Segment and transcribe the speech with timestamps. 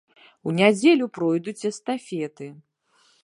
[0.51, 2.47] У нядзелю пройдуць эстафеты.